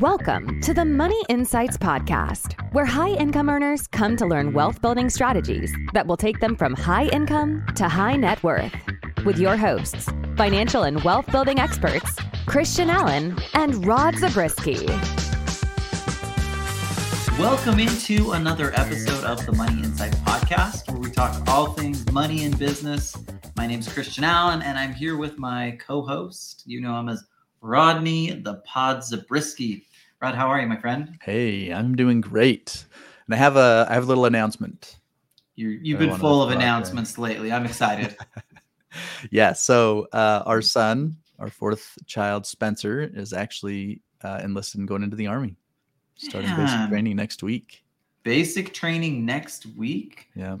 [0.00, 5.10] Welcome to the Money Insights Podcast, where high income earners come to learn wealth building
[5.10, 8.72] strategies that will take them from high income to high net worth.
[9.24, 12.16] With your hosts, financial and wealth building experts,
[12.46, 14.86] Christian Allen and Rod Zabriskie.
[17.36, 22.44] Welcome into another episode of the Money Insights Podcast, where we talk all things money
[22.44, 23.16] and business.
[23.56, 26.62] My name is Christian Allen, and I'm here with my co host.
[26.66, 27.24] You know him as
[27.60, 29.87] Rodney the Pod Zabriskie.
[30.20, 31.16] Rod, how are you, my friend?
[31.22, 32.84] Hey, I'm doing great.
[33.26, 34.98] And I have a I have a little announcement.
[35.54, 37.52] you you've been full of announcements lately.
[37.52, 38.16] I'm excited.
[39.30, 39.52] yeah.
[39.52, 45.16] So uh, our son, our fourth child, Spencer, is actually uh, enlisted and going into
[45.16, 45.56] the army,
[46.16, 46.56] starting Yeah.
[46.56, 47.84] basic training next week.
[48.24, 50.28] Basic training next week.
[50.34, 50.56] Yeah.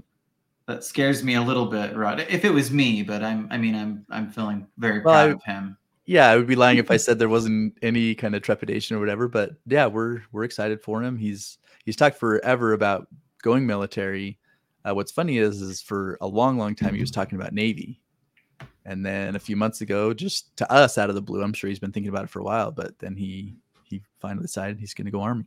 [0.66, 2.20] That scares me a little bit, Rod.
[2.28, 5.32] If it was me, but I'm I mean I'm I'm feeling very Well, proud I-
[5.32, 5.76] of him.
[6.08, 9.00] Yeah, I would be lying if I said there wasn't any kind of trepidation or
[9.00, 9.28] whatever.
[9.28, 11.18] But yeah, we're we're excited for him.
[11.18, 13.08] He's he's talked forever about
[13.42, 14.38] going military.
[14.86, 18.00] Uh, what's funny is is for a long, long time he was talking about Navy,
[18.86, 21.68] and then a few months ago, just to us out of the blue, I'm sure
[21.68, 22.70] he's been thinking about it for a while.
[22.70, 25.44] But then he he finally decided he's going to go Army.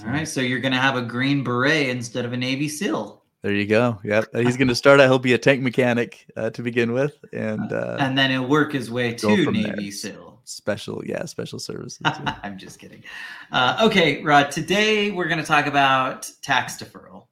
[0.00, 3.23] All right, so you're gonna have a green beret instead of a Navy SEAL.
[3.44, 4.00] There you go.
[4.02, 5.00] Yep, he's going to start.
[5.00, 5.04] out.
[5.04, 8.72] he'll be a tank mechanic uh, to begin with, and uh, and then he'll work
[8.72, 9.90] his way to Navy there.
[9.92, 10.40] SEAL.
[10.44, 12.00] special, yeah, special services.
[12.06, 12.36] yeah.
[12.42, 13.04] I'm just kidding.
[13.52, 14.50] Uh, okay, Rod.
[14.50, 17.26] Today we're going to talk about tax deferral.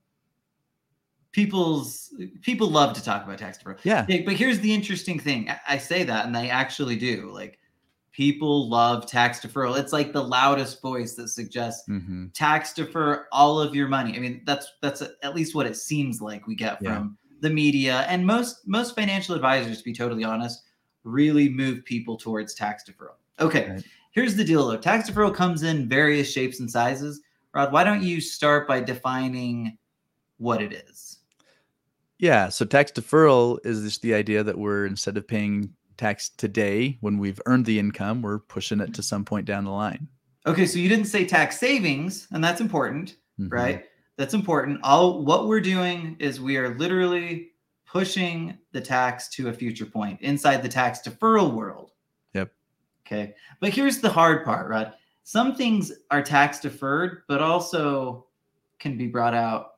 [1.32, 3.78] People's people love to talk about tax deferral.
[3.84, 4.04] yeah.
[4.06, 5.48] But here's the interesting thing.
[5.48, 7.30] I- I say that, and they actually do.
[7.32, 7.58] Like,
[8.12, 9.78] people love tax deferral.
[9.78, 14.14] It's like the loudest voice that suggests hmm tax defer all of your money.
[14.16, 16.96] I mean, that's that's at least what it seems like we get Yeah.
[16.96, 19.78] from the media and most most financial advisors.
[19.78, 20.62] To be totally honest,
[21.04, 23.16] really move people towards tax deferral.
[23.40, 23.84] Okay, Right.
[24.12, 24.76] here's the deal though.
[24.76, 27.20] Tax deferral comes in various shapes and sizes.
[27.54, 29.76] Rod, why don't you start by defining
[30.38, 31.18] what it is?
[32.18, 32.48] Yeah.
[32.50, 37.18] So tax deferral is just the idea that we're instead of paying tax today when
[37.18, 40.08] we've earned the income, we're pushing it to some point down the line.
[40.46, 43.16] Okay, so you didn't say tax savings, and that's important.
[43.38, 43.52] Mhm.
[43.52, 43.84] right?
[44.16, 44.80] That's important.
[44.82, 47.52] All what we're doing is we are literally
[47.86, 51.92] pushing the tax to a future point inside the tax deferral world.
[52.34, 52.52] Yep.
[53.06, 53.34] Okay.
[53.60, 54.88] But here's the hard part, right?
[55.24, 58.26] Some things are tax deferred, but also
[58.78, 59.74] can be brought out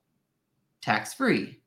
[0.81, 1.61] tax free.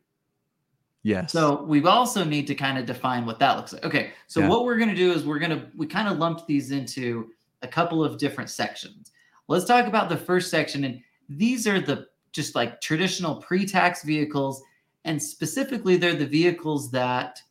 [1.07, 1.31] Yes.
[1.31, 3.85] So we also need to kind of define what that looks like.
[3.85, 4.11] Okay.
[4.27, 4.49] So Yeah.
[4.49, 7.29] what we're going to do is we're going to, we kind of lumped these into
[7.61, 9.13] a couple of different sections.
[9.47, 10.83] Let's talk about the first section.
[10.83, 14.61] And these are the just like traditional pre tax vehicles.
[15.05, 17.41] And specifically, they're the vehicles that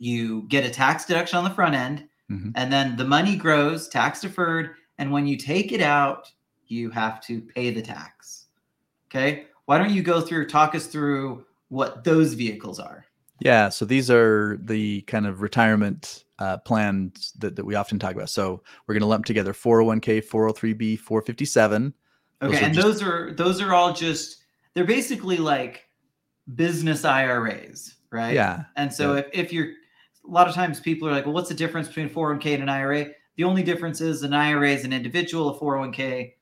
[0.00, 2.50] you get a tax deduction on the front end, Mhm.
[2.56, 4.70] and then the money grows tax deferred.
[4.98, 6.32] And when you take it out,
[6.66, 8.46] you have to pay the tax.
[9.08, 9.44] Okay.
[9.66, 13.06] Why don't you go through, talk us through what those vehicles are?
[13.40, 18.14] Yeah, so these are the kind of retirement uh, plans that, that we often talk
[18.14, 18.28] about.
[18.28, 21.94] So we're going to lump together 401k, 403b, 457.
[22.42, 24.42] Okay, are and just- those are those are all just
[24.74, 25.88] they're basically like
[26.54, 28.34] business IRAs, right?
[28.34, 31.48] Yeah, And so if, if you're a lot of times people are like, well, what's
[31.48, 33.06] the difference between 401k and an IRA?
[33.36, 36.32] The only difference is an IRA is an individual, a 401k,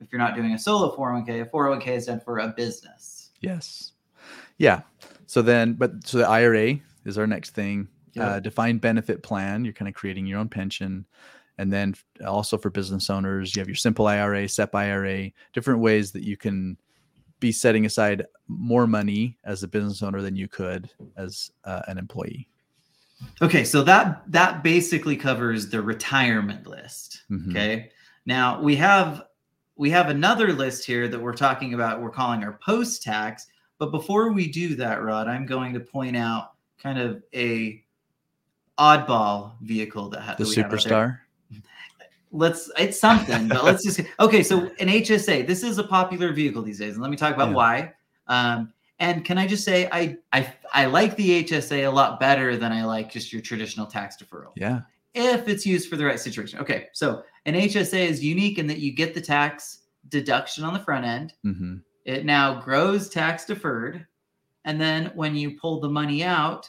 [0.00, 3.30] if you're not doing a solo 401k, a 401k is done for a business.
[3.40, 3.92] yes.
[4.60, 4.82] Yeah.
[5.26, 7.88] So then, but so the IRA is our next thing.
[8.18, 11.06] Uh, defined benefit plan, you're kind of creating your own pension.
[11.56, 11.94] And then
[12.26, 16.36] also for business owners, you have your simple IRA, SEP IRA, different ways that you
[16.36, 16.76] can
[17.38, 21.96] be setting aside more money as a business owner than you could as uh, an
[21.96, 22.46] employee.
[23.40, 27.22] Okay, so that that basically covers the retirement list.
[27.30, 27.50] Mhm.
[27.50, 27.90] Okay.
[28.26, 29.24] Now we have
[29.76, 32.02] we have another list here that we're talking about.
[32.02, 33.46] We're calling our post tax.
[33.80, 37.82] But before we do that, Rod, I'm going to point out kind of a
[38.78, 41.18] oddball vehicle that ha- The that we have superstar.
[42.30, 44.42] Let's it's something, but let's just okay.
[44.44, 47.48] So an HSA, this is a popular vehicle these days, and let me talk about
[47.48, 47.54] Yeah.
[47.54, 47.92] why.
[48.28, 52.56] Um, and can I just say I I I like the HSA a lot better
[52.58, 54.82] than I like just your traditional tax deferral Yeah.
[55.14, 56.60] if it's used for the right situation.
[56.60, 59.78] Okay, so an HSA is unique in that you get the tax
[60.10, 61.32] deduction on the front end.
[61.42, 64.06] hmm It now grows tax deferred.
[64.64, 66.68] And then when you pull the money out,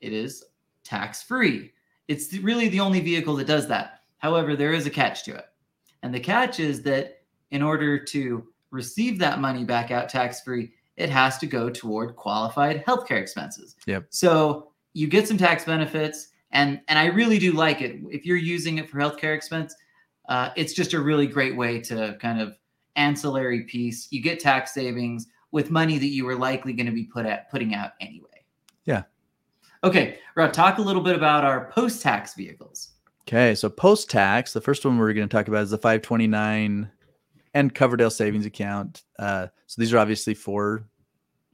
[0.00, 0.44] it is
[0.84, 1.72] tax free.
[2.08, 4.00] It's really the only vehicle that does that.
[4.18, 5.46] However, there is a catch to it.
[6.02, 10.72] And the catch is that in order to receive that money back out tax free,
[10.96, 13.76] it has to go toward qualified healthcare expenses.
[13.86, 14.06] Yep.
[14.10, 18.00] So you get some tax benefits, and and I really do like it.
[18.10, 19.74] If you're using it for healthcare expense,
[20.28, 22.56] uh, it's just a really great way to kind of
[23.00, 24.08] ancillary piece.
[24.10, 27.50] You get tax savings with money that you were likely going to be put at
[27.50, 28.28] putting out anyway.
[28.84, 29.02] Yeah.
[29.82, 32.90] Okay, Rod, talk a little bit about our post-tax vehicles.
[33.26, 36.90] Okay, so post tax, the first one we're going to talk about is the 529
[37.54, 39.02] and Coverdell savings account.
[39.18, 40.84] Uh, so these are obviously for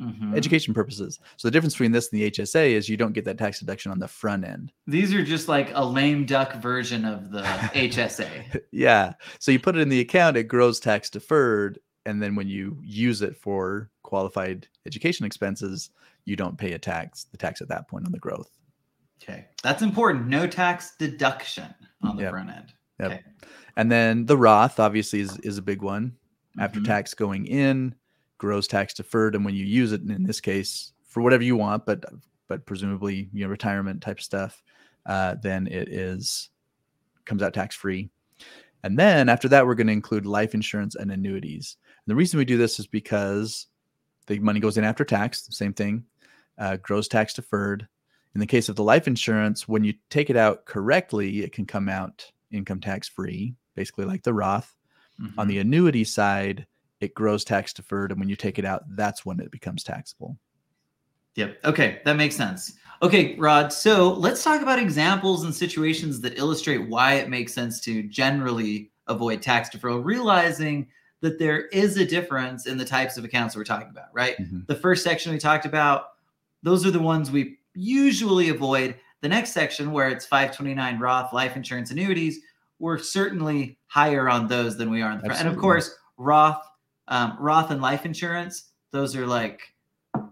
[0.00, 0.37] Mhm.
[0.37, 1.19] education purposes.
[1.38, 3.90] So the difference between this and the HSA is you don't get that tax deduction
[3.93, 4.72] on the front end.
[4.87, 7.43] These are just like a lame duck version of the
[7.75, 8.60] HSA.
[8.72, 9.14] yeah.
[9.38, 11.78] So you put it in the account, it grows tax deferred.
[12.04, 15.90] And then when you use it for qualified education expenses,
[16.26, 18.50] you don't pay a tax, the tax at that point on the growth.
[19.22, 20.26] Okay, that's important.
[20.28, 22.31] No tax deduction on the Yep.
[22.32, 22.72] front end.
[23.00, 23.10] Yep.
[23.12, 23.22] Okay.
[23.76, 26.12] And then the Roth obviously is, is a big one.
[26.58, 26.84] After Mhm.
[26.87, 27.94] tax going in,
[28.38, 29.34] grows tax deferred.
[29.34, 32.04] And when you use it, in this case, for whatever you want, but
[32.48, 34.62] but presumably you know retirement type stuff,
[35.06, 36.50] uh, then it is
[37.24, 38.10] comes out tax free.
[38.82, 41.76] And then after that, we're going to include life insurance and annuities.
[41.84, 43.66] And the reason we do this is because
[44.26, 46.04] the money goes in after tax, same thing,
[46.58, 47.88] uh, grows tax deferred.
[48.34, 51.64] In the case of the life insurance, when you take it out correctly, it can
[51.64, 54.76] come out income tax free, basically like the Roth.
[55.38, 55.48] On Mhm.
[55.48, 56.66] the annuity side,
[57.00, 58.10] it grows tax deferred.
[58.10, 60.38] And when you take it out, that's when it becomes taxable.
[61.34, 61.58] Yep.
[61.64, 62.78] Okay, that makes sense.
[63.02, 63.72] Okay, Rod.
[63.72, 68.90] So let's talk about examples and situations that illustrate why it makes sense to generally
[69.06, 70.88] avoid tax deferral, realizing
[71.20, 74.38] that there is a difference in the types of accounts we're talking about, right?
[74.38, 74.66] Mhm.
[74.66, 76.12] The first section we talked about,
[76.62, 78.96] those are the ones we usually avoid.
[79.20, 82.40] The next section, where it's 529 Roth, life insurance, annuities,
[82.78, 85.40] we're certainly higher on those than we are on the front.
[85.40, 86.62] And of course, Roth,
[87.08, 89.61] um, Roth and life insurance, those are like,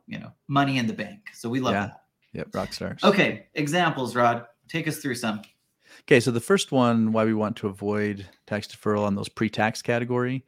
[0.06, 1.20] you know, money in the bank.
[1.32, 1.86] So we love Yeah.
[1.86, 2.00] that.
[2.32, 3.00] Yep, rock stars.
[3.04, 4.46] Okay, examples, Rod.
[4.68, 5.42] Take us through some.
[6.00, 9.80] Okay, so the first one, why we want to avoid tax deferral on those pre-tax
[9.82, 10.44] category,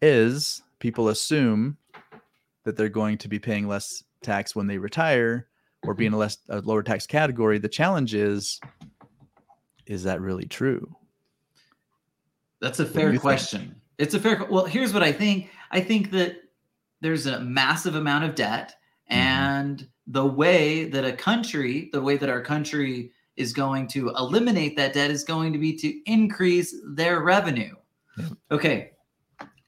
[0.00, 1.76] is people assume
[2.64, 5.46] that they're going to be paying less tax when they retire
[5.82, 7.58] or be in a less a lower tax category.
[7.58, 8.58] The challenge is,
[9.84, 10.96] is that really true?
[12.60, 13.22] That's a fair you think?
[13.22, 13.80] question.
[13.98, 14.44] It's a fair.
[14.50, 15.50] Well, here's what I think.
[15.70, 16.36] I think that
[17.00, 18.74] there's a massive amount of debt,
[19.10, 19.20] Mm-hmm.
[19.20, 24.76] and the way that a country, the way that our country is going to eliminate
[24.76, 27.72] that debt is going to be to increase their revenue.
[28.18, 28.32] Yep.
[28.50, 28.90] Okay,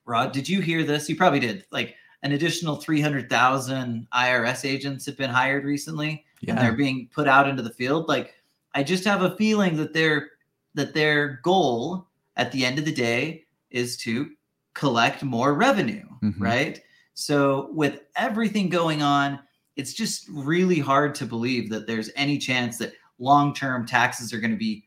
[0.06, 1.08] Rod, did you hear this?
[1.08, 1.66] You probably did.
[1.70, 7.48] Like an additional 300,000 IRS agents have been hired recently and they're being put out
[7.48, 8.34] into the field like
[8.74, 10.30] i just have a feeling that their
[10.74, 12.06] that their goal
[12.36, 14.30] at the end of the day is to
[14.82, 16.40] collect more revenue Mhm.
[16.40, 16.80] right
[17.14, 19.40] so with everything going on
[19.76, 24.52] it's just really hard to believe that there's any chance that long-term taxes are going
[24.52, 24.84] to be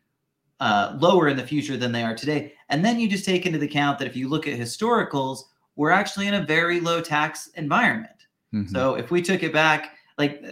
[0.61, 3.59] uh, lower in the future than they are today and then you just take into
[3.61, 5.39] account that if you look at historicals
[5.75, 8.19] we're actually in a very low tax environment
[8.53, 8.69] Mhm.
[8.71, 10.43] so if we took it back, like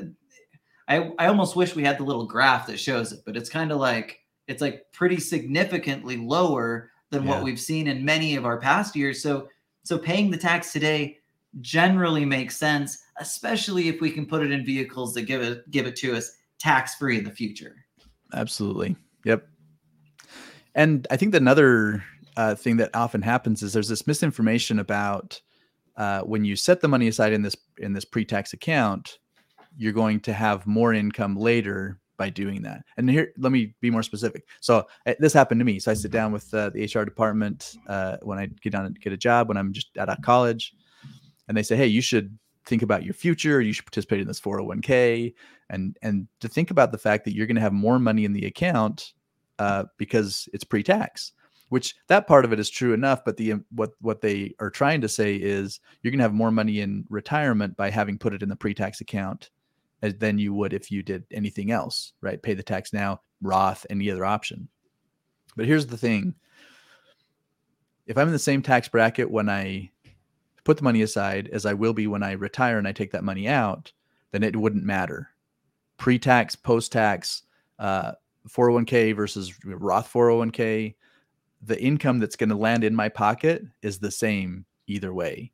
[0.87, 3.71] I, I almost wish we had the little graph that shows it, but it's kind
[3.71, 7.29] of like it's like pretty significantly lower than Yeah.
[7.29, 9.21] what we've seen in many of our past years.
[9.21, 9.47] So
[9.83, 11.17] so paying the tax today
[11.61, 15.87] generally makes sense, especially if we can put it in vehicles that give it give
[15.87, 17.75] it to us tax free in the future.
[18.33, 18.95] Absolutely.
[19.25, 19.47] Yep.
[20.75, 22.03] And I think that another
[22.37, 25.41] uh, thing that often happens is there's this misinformation about
[25.97, 29.17] uh, when you set the money aside in this in this pre-tax account,
[29.75, 32.83] you're going to have more income later by doing that.
[32.97, 34.45] And here, let me be more specific.
[34.61, 35.79] So uh, this happened to me.
[35.79, 38.99] So I sit down with uh, the HR department uh, when I get down and
[38.99, 40.75] get a job when I'm just out of college,
[41.47, 43.59] and they say, "Hey, you should think about your future.
[43.61, 45.33] You should participate in this 401k."
[45.69, 48.33] and and to think about the fact that you're going to have more money in
[48.33, 49.13] the account
[49.59, 51.33] uh, because it's pre-tax
[51.69, 55.01] which that part of it is true enough but the what what they are trying
[55.01, 58.43] to say is you're going to have more money in retirement by having put it
[58.43, 59.49] in the pre-tax account
[60.01, 62.41] as than you would if you did anything else right?
[62.41, 64.67] Pay the tax now roth any other option.
[65.55, 66.35] But here's the thing.
[68.07, 69.91] If i'm in the same tax bracket when i
[70.63, 73.23] put the money aside as i will be when i retire and i take that
[73.23, 73.91] money out
[74.31, 75.29] then it wouldn't matter.
[75.97, 77.43] Pre-tax, post-tax,
[77.77, 78.13] uh,
[78.47, 80.95] 401k versus Roth 401k,
[81.61, 85.51] the income that's going to land in my pocket is the same either way.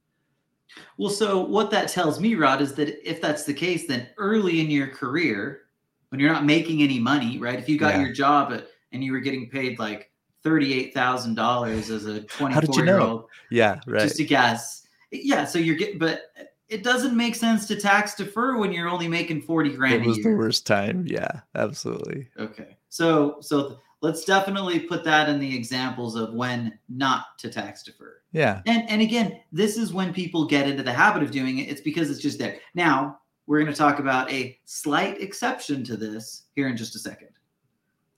[0.98, 4.62] Well, so what that tells me, Rod, is that if that's the case, then early
[4.62, 5.62] in your career,
[6.10, 7.60] when you're not making any money, right?
[7.60, 8.02] If you got Yeah.
[8.02, 10.12] your job at, and you were getting paid like
[10.44, 12.26] thirty-eight thousand dollars as a you know?
[12.30, 14.04] twenty-four-year-old, Yeah, right.
[14.04, 14.88] just a guess.
[15.12, 16.32] Yeah, so you're getting, but
[16.70, 20.08] it doesn't make sense to tax defer when you're only making forty grand it a
[20.08, 21.06] was the worst time.
[21.08, 22.30] Yeah, absolutely.
[22.40, 27.82] Okay, so so let's definitely put that in the examples of when not to tax
[27.82, 28.22] defer.
[28.32, 28.62] Yeah.
[28.68, 31.70] And and again, this is when people get into the habit of doing it.
[31.70, 32.60] It's because it's just there.
[32.76, 37.00] Now, we're going to talk about a slight exception to this here in just a
[37.00, 37.30] second.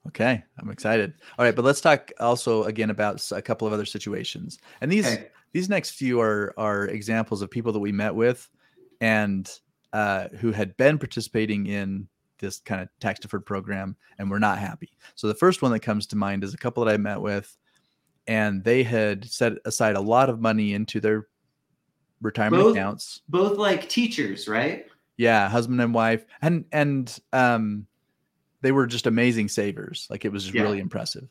[0.06, 1.14] Okay, I'm excited.
[1.38, 4.58] All right, but let's talk also again about a couple of other situations.
[4.82, 5.28] And these okay.
[5.52, 8.46] these next few are are examples of people that we met with
[9.00, 9.50] and
[9.94, 14.58] uh, who had been participating in this kind of tax deferred program and we're not
[14.58, 14.90] happy.
[15.14, 17.56] So the first one that comes to mind is a couple that I met with,
[18.26, 21.26] and they had set aside a lot of money into their
[22.20, 23.22] retirement both, accounts.
[23.28, 24.86] Both like teachers, right?
[25.16, 27.86] Yeah, husband and wife, and and um,
[28.60, 30.06] they were just amazing savers.
[30.10, 30.62] Like it was just yeah.
[30.62, 31.28] really impressive.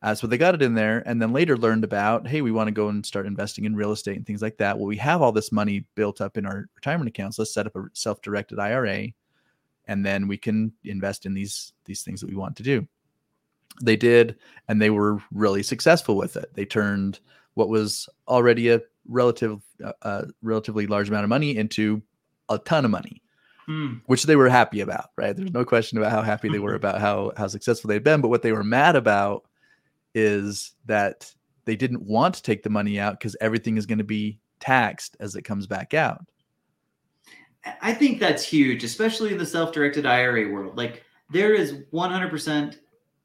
[0.00, 2.68] Uh, so they got it in there, and then later learned about, hey, we want
[2.68, 4.78] to go and start investing in real estate and things like that.
[4.78, 7.36] Well, we have all this money built up in our retirement accounts.
[7.36, 9.08] Let's set up a self-directed IRA
[9.88, 12.86] and then we can invest in these these things that we want to do.
[13.82, 14.36] They did
[14.68, 16.54] and they were really successful with it.
[16.54, 17.20] They turned
[17.54, 19.60] what was already a relative
[20.02, 22.02] uh, relatively large amount of money into
[22.48, 23.22] a ton of money
[23.66, 23.94] hmm.
[24.06, 25.34] which they were happy about right?
[25.36, 28.20] There's no question about how happy they were about how how successful they'd been.
[28.20, 29.46] But what they were mad about
[30.14, 31.32] is that
[31.64, 35.16] they didn't want to take the money out because everything is going to be taxed
[35.20, 36.26] as it comes back out
[37.82, 40.76] I think that's huge, especially in the self-directed IRA world.
[40.76, 42.78] Like there is 100%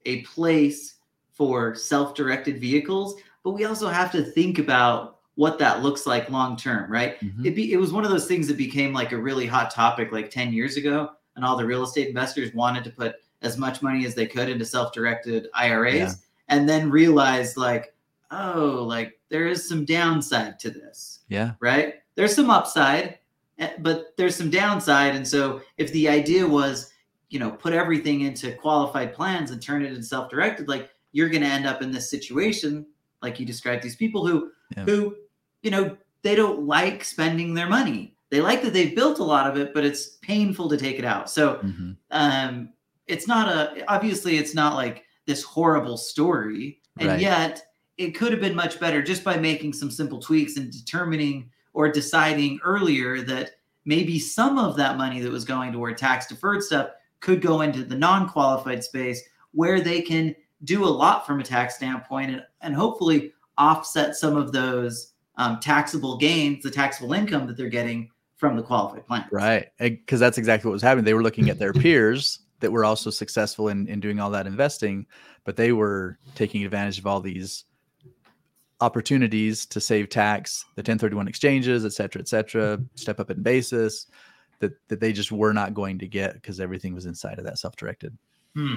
[0.06, 0.96] a place
[1.32, 6.56] for self-directed vehicles, but we also have to think about what that looks like long
[6.56, 7.20] term, right?
[7.20, 7.46] Mm-hmm.
[7.46, 10.12] It be, it was one of those things that became like a really hot topic
[10.12, 13.82] like 10 years ago and all the real estate investors wanted to put as much
[13.82, 16.14] money as they could into self-directed IRAs yeah.
[16.50, 17.94] and then realized like
[18.34, 21.20] oh, like there is some downside to this.
[21.30, 21.52] Yeah.
[21.60, 21.96] Right?
[22.16, 23.20] There's some upside,
[23.80, 25.16] but there's some downside.
[25.16, 26.92] And so if the idea was,
[27.30, 31.44] you know, put everything into qualified plans and turn it into self-directed, like you're going
[31.44, 32.86] to end up in this situation,
[33.22, 34.84] like you described these people who, yeah.
[34.86, 35.16] who,
[35.62, 38.16] you know, they don't like spending their money.
[38.30, 41.06] They like that they've built a lot of it, but it's painful to take it
[41.06, 41.30] out.
[41.30, 41.92] So, mm-hmm.
[42.12, 42.70] um,
[43.08, 46.80] it's not a, obviously it's not like this horrible story.
[47.00, 47.20] And right.
[47.20, 47.62] yet
[47.98, 51.92] it could have been much better just by making some simple tweaks and determining or
[51.92, 53.52] deciding earlier that
[53.86, 56.90] maybe some of that money that was going toward tax deferred stuff
[57.20, 61.44] could go into the non qualified space where they can do a lot from a
[61.44, 67.48] tax standpoint and, and hopefully offset some of those um, taxable gains, the taxable income
[67.48, 69.26] that they're getting from the qualified plan.
[69.32, 69.68] Right.
[69.80, 71.06] Because that's exactly what was happening.
[71.06, 74.48] They were looking at their peers that were also successful in, in doing all that
[74.48, 75.06] investing,
[75.44, 77.66] but they were taking advantage of all these
[78.84, 84.08] opportunities to save tax, the 1031 exchanges, et cetera, et cetera, step up in basis
[84.60, 87.58] that, that they just were not going to get because everything was inside of that
[87.58, 88.18] self-directed.
[88.56, 88.76] Hmm.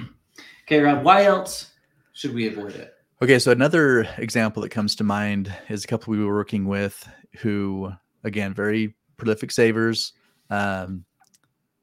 [0.63, 1.71] Okay, Rod, why else
[2.13, 2.93] should we avoid it?
[3.21, 7.07] Okay, so another example that comes to mind is a couple we were working with
[7.39, 7.91] who,
[8.23, 10.13] again, very prolific savers.
[10.49, 11.03] Um,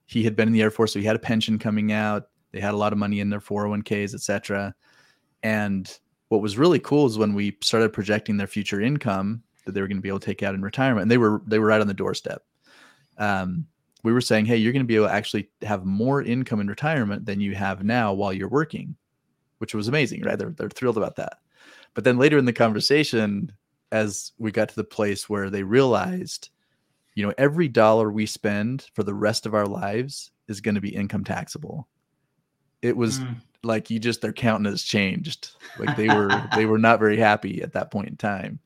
[0.07, 2.29] he had been in the Air Force, so he had a pension coming out.
[2.53, 4.75] They had a lot of money in their 401ks, et cetera.
[5.43, 9.81] And what was really cool is when we started projecting their future income that they
[9.81, 11.67] were going to be able to take out in retirement, and they were they were
[11.67, 12.43] right on the doorstep.
[13.19, 13.67] Um,
[14.03, 16.69] we were saying, hey, you're going to be able to actually have more income in
[16.69, 18.97] retirement than you have now while you're working,
[19.59, 20.39] which was amazing, right?
[20.39, 21.39] They're they're thrilled about that.
[21.95, 23.53] But then later in the conversation,
[23.93, 26.51] as we got to the place where they realized,
[27.15, 30.81] you know, every dollar we spend for the rest of our lives is going to
[30.81, 31.89] be income taxable.
[32.83, 35.51] It was mm like you just their countenance changed.
[35.79, 38.59] Like they were they were not very happy at that point in time.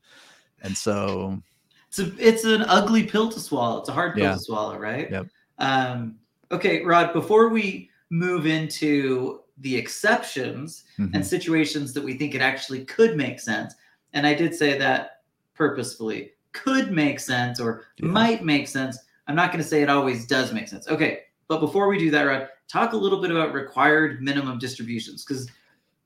[0.61, 1.41] And so
[1.87, 3.79] it's a, it's an ugly pill to swallow.
[3.79, 4.33] It's a hard pill yeah.
[4.33, 5.09] to swallow, right?
[5.09, 5.27] Yep.
[5.57, 6.15] Um,
[6.51, 11.13] okay, Rod, before we move into the exceptions mm-hmm.
[11.15, 13.73] and situations that we think it actually could make sense,
[14.13, 15.21] and I did say that
[15.55, 18.07] purposefully, could make sense or yeah.
[18.07, 18.97] might make sense.
[19.27, 20.87] I'm not going to say it always does make sense.
[20.87, 25.25] Okay, but before we do that, Rod, talk a little bit about required minimum distributions
[25.25, 25.49] because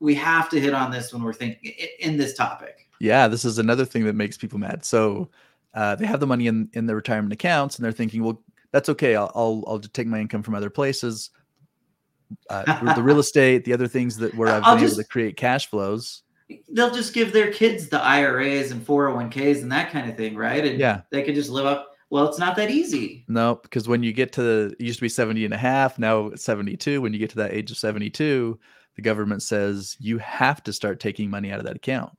[0.00, 2.88] we have to hit on this when we're thinking in this topic.
[3.00, 4.84] Yeah, this is another thing that makes people mad.
[4.84, 5.30] So
[5.74, 8.42] uh, they have the money in in their retirement accounts, and they're thinking, well,
[8.72, 9.14] that's okay.
[9.14, 11.30] I'll I'll, I'll just take my income from other places,
[12.50, 15.08] uh, the real estate, the other things that where I've I'll been just, able to
[15.08, 16.22] create cash flows.
[16.70, 20.64] They'll just give their kids the IRAs and 401ks and that kind of thing, right?
[20.64, 23.24] And yeah, they can just live up well, it's not that easy.
[23.26, 25.98] No, because when you get to the, it used to be 70 and a half,
[25.98, 27.00] now it's 72.
[27.00, 28.56] When you get to that age of 72,
[28.94, 32.16] the government says you have to start taking money out of that account.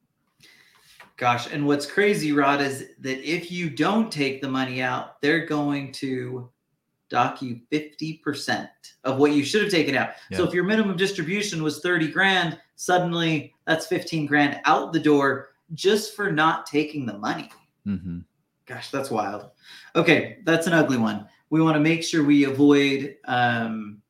[1.16, 5.46] Gosh, and what's crazy, Rod, is that if you don't take the money out, they're
[5.46, 6.52] going to
[7.10, 8.68] dock you 50%
[9.06, 10.10] of what you should have taken out.
[10.34, 15.52] So if your minimum distribution was 30 grand, suddenly that's 15 grand out the door
[15.74, 17.50] just for not taking the money.
[17.86, 18.20] hmm
[18.66, 19.52] Gosh, that's wild.
[19.96, 21.28] Okay, that's an ugly one.
[21.50, 24.02] We want to make sure we avoid um,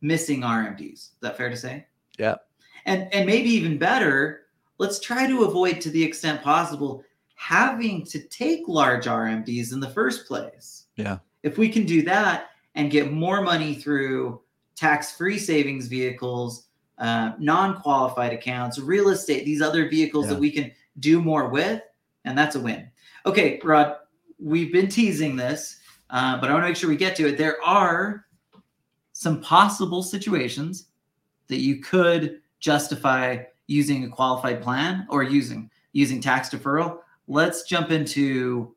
[0.00, 0.92] missing RMDs.
[0.92, 1.86] Is that fair to say?
[2.18, 2.36] Yeah.
[2.84, 4.42] And and maybe even better,
[4.78, 7.02] let's try to avoid to the extent possible
[7.34, 10.86] having to take large RMDs in the first place.
[10.96, 11.18] Yeah.
[11.42, 14.40] If we can do that and get more money through
[14.74, 20.32] tax-free savings vehicles, uh, non-qualified accounts, real estate, these other vehicles Yeah.
[20.34, 21.82] that we can do more with,
[22.24, 22.88] and that's a win.
[23.26, 23.96] Okay, Rod,
[24.38, 25.80] we've been teasing this,
[26.10, 27.36] uh, but I want to make sure we get to it.
[27.36, 28.26] There are
[29.14, 30.86] some possible situations
[31.48, 36.98] that you could justify using a qualified plan or using using tax deferral.
[37.26, 38.72] Let's jump into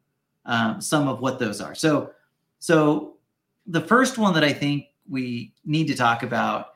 [0.47, 1.75] um, some of what those are.
[1.75, 2.11] So,
[2.57, 3.17] so
[3.67, 6.73] the first one that I think we need to talk about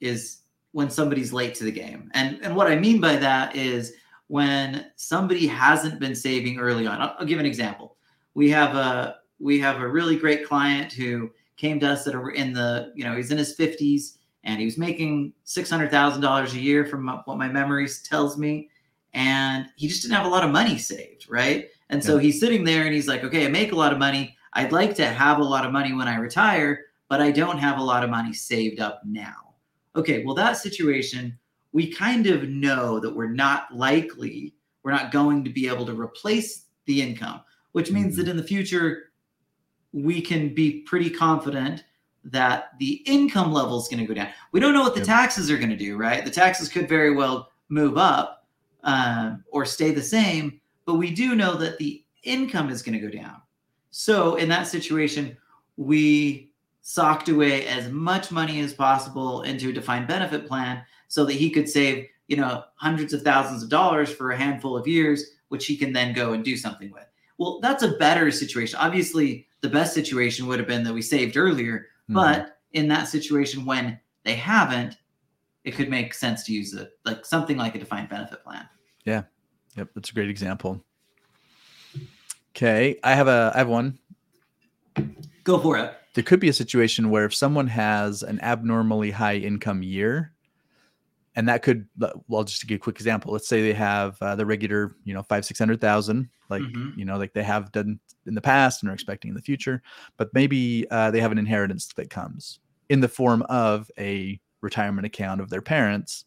[0.00, 3.94] is when somebody's late to the game, and and what I mean by that is
[4.28, 7.00] when somebody hasn't been saving early on.
[7.00, 7.96] I'll, I'll give an example.
[8.34, 12.30] We have a we have a really great client who came to us that are
[12.30, 16.86] in the you know he's in his 50s and he was making $600,000 a year
[16.86, 18.70] from what my memory tells me.
[19.12, 21.68] And he just didn't have a lot of money saved right?
[21.90, 24.36] And so he's sitting there and he's like okay I make a lot of money.
[24.52, 27.78] I'd like to have a lot of money when I retire but I don't have
[27.78, 29.54] a lot of money saved up now.
[29.96, 31.38] Okay well that situation
[31.78, 35.94] we kind of know that we're not likely we're not going to be able to
[36.06, 37.40] replace the income
[37.72, 38.16] which means Mhm.
[38.16, 39.12] that in the future
[39.92, 41.84] we can be pretty confident
[42.24, 44.28] that the income level is going to go down.
[44.52, 45.06] We don't know what the Yep.
[45.06, 46.24] taxes are going to do, right?
[46.24, 48.46] The taxes could very well move up
[48.82, 53.06] um, or stay the same, but we do know that the income is going to
[53.08, 53.36] go down.
[53.90, 55.36] So in that situation,
[55.76, 56.50] we
[56.82, 61.50] socked away as much money as possible into a defined benefit plan so that he
[61.50, 65.66] could save, you know, hundreds of thousands of dollars for a handful of years, which
[65.66, 67.06] he can then go and do something with.
[67.38, 68.78] Well, that's a better situation.
[68.80, 72.14] Obviously, the best situation would have been that we saved earlier, Mhm.
[72.14, 74.98] but in that situation when they haven't,
[75.64, 78.68] it could make sense to use it like something like a defined benefit plan.
[79.04, 79.24] Yeah.
[79.76, 80.84] Yep, that's a great example.
[82.56, 83.98] Okay, I have a I have one.
[85.44, 85.94] Go for it.
[86.14, 90.32] There could be a situation where if someone has an abnormally high income year,
[91.38, 91.86] and that could
[92.26, 93.32] well just to give a quick example.
[93.32, 96.98] Let's say they have uh, the regular, you know, five six hundred thousand, like Mhm.
[96.98, 99.80] you know, like they have done in the past and are expecting in the future,
[100.16, 105.06] but maybe uh, they have an inheritance that comes in the form of a retirement
[105.06, 106.24] account of their parents.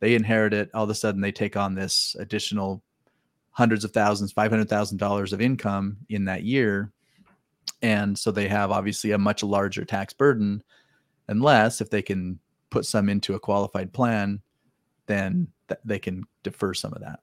[0.00, 0.68] They inherit it.
[0.74, 2.82] All of a sudden, they take on this additional
[3.52, 6.92] hundreds of thousands, five hundred thousand dollars of income in that year,
[7.80, 10.62] and so they have obviously a much larger tax burden.
[11.26, 12.38] Unless if they can
[12.72, 14.40] put some into a qualified plan,
[15.06, 17.20] then th- they can defer some of that.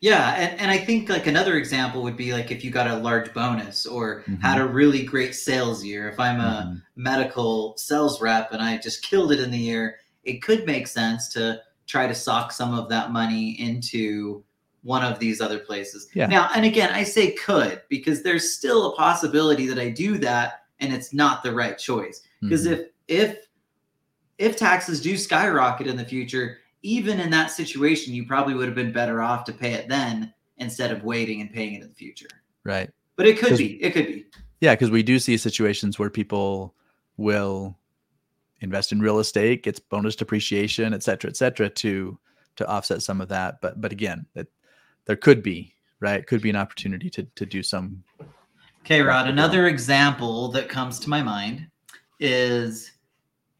[0.00, 2.96] Yeah, and, and I think like another example would be like if you got a
[2.96, 4.42] large bonus or Mhm.
[4.42, 6.08] had a really great sales year.
[6.08, 6.82] If I'm a Mhm.
[6.96, 11.28] medical sales rep and I just killed it in the year, it could make sense
[11.30, 14.42] to try to sock some of that money into
[14.82, 16.08] one of these other places.
[16.14, 16.26] Yeah.
[16.26, 20.64] Now, and again, I say could because there's still a possibility that I do that
[20.80, 22.20] and it's not the right choice.
[22.42, 22.72] Because Mhm.
[22.72, 23.36] if if
[24.38, 28.74] if taxes do skyrocket in the future, even in that situation, you probably would have
[28.74, 31.94] been better off to pay it then instead of waiting and paying it in the
[31.94, 32.28] future.
[32.64, 32.90] right.
[33.16, 33.82] But it could be.
[33.82, 34.26] It could be.
[34.60, 36.74] Yeah, because we do see situations where people
[37.16, 37.78] will
[38.60, 42.18] invest in real estate, gets bonus depreciation, et cetera, et cetera, to
[42.56, 43.60] to offset some of that.
[43.60, 44.48] But but again, that
[45.04, 48.02] there could be right, it could be an opportunity to to do some.
[48.80, 49.28] Okay, Rod.
[49.28, 51.68] Another example that comes to my mind
[52.18, 52.93] is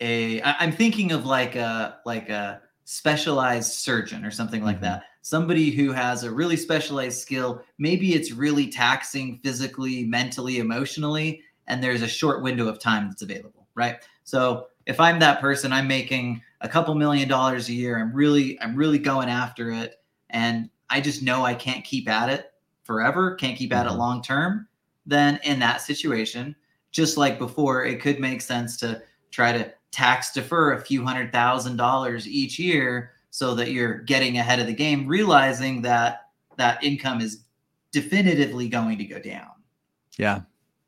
[0.00, 0.40] a.
[0.42, 4.82] I, I'm thinking of like a like a specialized surgeon or something like Mhm.
[4.82, 5.02] that.
[5.22, 7.62] Somebody who has a really specialized skill.
[7.78, 13.22] Maybe it's really taxing physically, mentally, emotionally, and there's a short window of time that's
[13.22, 13.96] available, right?
[14.24, 17.98] So if I'm that person, I'm making a couple million dollars a year.
[17.98, 19.96] I'm really I'm really going after it,
[20.30, 22.52] and I just know I can't keep at it
[22.82, 23.34] forever.
[23.36, 23.98] Can't keep at it Mhm.
[23.98, 24.68] long term
[25.06, 26.56] then in that situation,
[26.90, 31.32] just like before, it could make sense to try to tax defer a few hundred
[31.32, 36.82] thousand dollars each year so that you're getting ahead of the game, realizing that that
[36.82, 37.44] income is
[37.92, 39.48] definitively going to go down.
[40.18, 40.42] Yeah,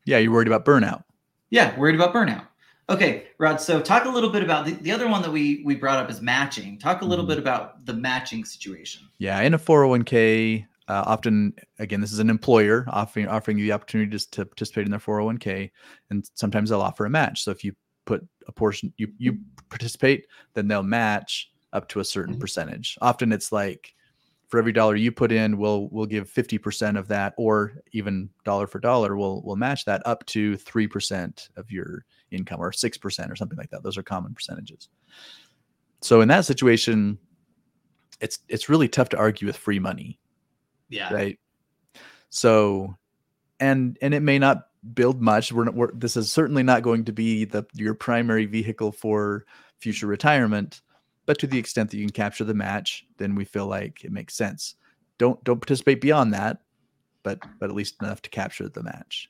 [0.05, 1.03] yeah, you're worried about burnout.
[1.49, 2.47] Yeah, worried about burnout.
[2.89, 3.59] Okay, Rod.
[3.59, 6.09] So talk a little bit about the, the other one that we we brought up
[6.09, 6.77] is matching.
[6.79, 7.29] Talk a little Mhm.
[7.29, 9.03] bit about the matching situation.
[9.19, 13.73] Yeah, in a 401k, uh, often, again, this is an employer offering offering you the
[13.73, 15.69] opportunity just to participate in their 401k,
[16.09, 17.43] and sometimes they'll offer a match.
[17.43, 17.73] So if you
[18.07, 19.37] put a portion, you you
[19.69, 22.39] participate, then they'll match up to a certain Mhm.
[22.39, 22.97] percentage.
[23.01, 23.93] Often it's like
[24.47, 28.65] for every dollar you put in, we'll we'll give 50% of that, or even dollar
[28.65, 32.97] for dollar, we'll we'll match that up to three percent of your income or six
[32.97, 33.83] percent or something like that.
[33.83, 34.87] Those are common percentages.
[36.01, 37.19] So in that situation,
[38.21, 40.17] it's it's really tough to argue with free money,
[40.89, 41.13] Yeah.
[41.13, 41.37] right?
[42.29, 42.95] So,
[43.59, 45.51] and and it may not build much.
[45.51, 49.45] We're, not, we're this is certainly not going to be the your primary vehicle for
[49.79, 50.81] future retirement,
[51.25, 54.11] but to the extent that you can capture the match, then we feel like it
[54.11, 54.75] makes sense.
[55.17, 56.59] Don't don't participate beyond that,
[57.23, 59.29] but but at least enough to capture the match.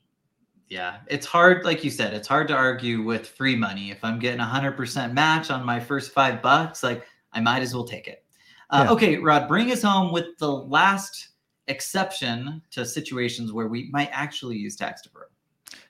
[0.69, 3.89] Yeah, it's hard, like you said, it's hard to argue with free money.
[3.89, 7.61] If I'm getting a hundred percent match on my first five bucks, like I might
[7.61, 8.25] as well take it.
[8.69, 8.91] Uh, Yeah.
[8.91, 11.29] Okay, Rod, bring us home with the last
[11.67, 15.31] exception to situations where we might actually use tax deferral.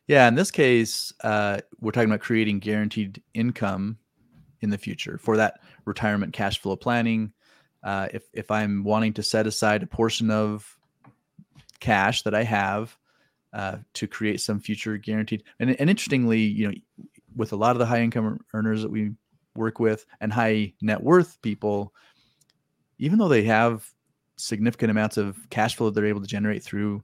[0.07, 3.97] Yeah, in this case, uh, we're talking about creating guaranteed income
[4.61, 7.33] in the future for that retirement cash flow planning.
[7.83, 10.77] Uh, if if I'm wanting to set aside a portion of
[11.79, 12.97] cash that I have
[13.53, 16.73] uh, to create some future guaranteed, and, and interestingly, you know,
[17.35, 19.11] with a lot of the high income earners that we
[19.55, 21.93] work with and high net worth people,
[22.97, 23.85] even though they have
[24.37, 27.03] significant amounts of cash flow that they're able to generate through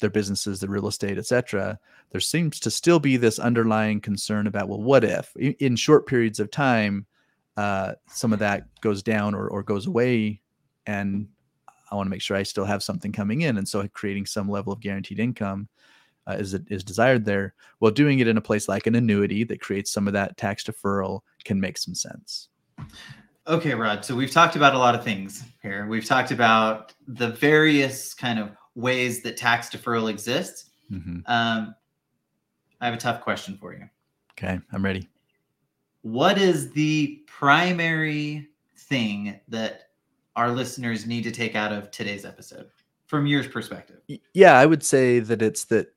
[0.00, 1.78] their businesses, the real estate, etc.,
[2.10, 6.38] there seems to still be this underlying concern about, well, what if in, short periods
[6.38, 7.06] of time,
[7.56, 10.40] uh, some of that goes down or, or goes away,
[10.86, 11.28] and
[11.90, 14.48] I want to make sure I still have something coming in, and so creating some
[14.48, 15.68] level of guaranteed income
[16.26, 17.54] uh, is is desired there.
[17.80, 20.64] Well, doing it in a place like an annuity that creates some of that tax
[20.64, 22.48] deferral can make some sense.
[23.46, 24.04] Okay, Rod.
[24.04, 25.86] So we've talked about a lot of things here.
[25.86, 30.70] We've talked about the various kind of ways that tax deferral exists.
[30.92, 31.22] Mhm.
[31.26, 31.74] Um,
[32.80, 33.88] I have a tough question for you.
[34.32, 35.08] Okay, I'm ready.
[36.02, 39.88] What is the primary thing that
[40.36, 42.68] our listeners need to take out of today's episode
[43.06, 44.00] from your perspective?
[44.34, 45.92] Yeah, I would say that it's that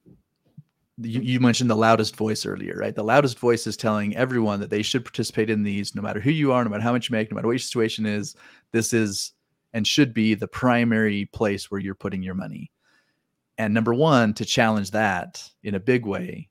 [1.01, 2.95] you, you mentioned the loudest voice earlier, right?
[2.95, 6.31] The loudest voice is telling everyone that they should participate in these, no matter who
[6.31, 8.35] you are, no matter how much you make, no matter what your situation is.
[8.71, 9.33] This is
[9.73, 12.71] and should be the primary place where you're putting your money.
[13.57, 16.47] And number one, to challenge that in a big way.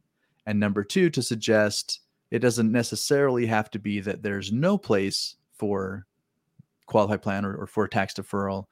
[0.46, 2.00] And number two, to suggest
[2.30, 6.06] it doesn't necessarily have to be that there's no place for
[6.86, 8.64] qualified plan or, or for tax deferral,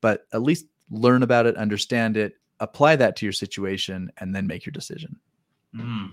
[0.00, 4.46] but at least learn about it, understand it, apply that to your situation, and then
[4.46, 5.16] make your decision.
[5.74, 6.12] Mm,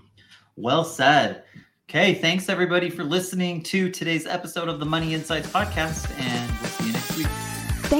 [0.56, 1.44] well said.
[1.88, 6.55] Okay, thanks everybody for listening to today's episode of the Money Insights podcast, and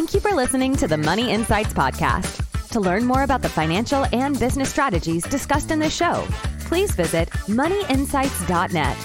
[0.07, 2.69] Thank you for listening to the Money Insights Podcast.
[2.69, 6.25] To learn more about the financial and business strategies discussed in this show,
[6.61, 8.97] please visit moneyinsights.net.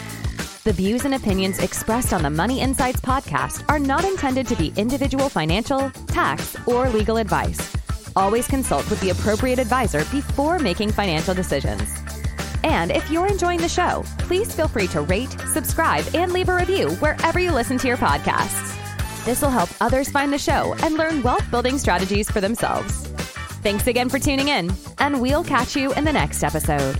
[0.64, 4.74] The views and opinions expressed on the Money Insights Podcast are not intended to be
[4.78, 7.76] individual financial, tax, or legal advice.
[8.16, 11.98] Always consult with the appropriate advisor before making financial decisions.
[12.64, 16.56] And if you're enjoying the show, please feel free to rate, subscribe, and leave a
[16.56, 18.71] review wherever you listen to your podcasts.
[19.24, 23.08] This will help others find the show and learn wealth building strategies for themselves.
[23.62, 26.98] Thanks again for tuning in, and we'll catch you in the next episode.